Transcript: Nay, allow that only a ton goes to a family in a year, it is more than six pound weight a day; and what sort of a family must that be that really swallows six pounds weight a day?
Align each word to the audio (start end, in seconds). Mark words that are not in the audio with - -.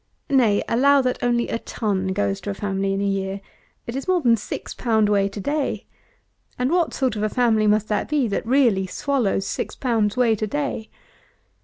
Nay, 0.31 0.63
allow 0.67 1.03
that 1.03 1.19
only 1.21 1.47
a 1.49 1.59
ton 1.59 2.07
goes 2.07 2.41
to 2.41 2.49
a 2.49 2.55
family 2.55 2.91
in 2.91 3.01
a 3.01 3.05
year, 3.05 3.39
it 3.85 3.95
is 3.95 4.07
more 4.07 4.19
than 4.19 4.35
six 4.35 4.73
pound 4.73 5.09
weight 5.09 5.37
a 5.37 5.39
day; 5.39 5.85
and 6.57 6.71
what 6.71 6.95
sort 6.95 7.15
of 7.15 7.21
a 7.21 7.29
family 7.29 7.67
must 7.67 7.87
that 7.89 8.09
be 8.09 8.27
that 8.27 8.43
really 8.43 8.87
swallows 8.87 9.45
six 9.45 9.75
pounds 9.75 10.17
weight 10.17 10.41
a 10.41 10.47
day? 10.47 10.89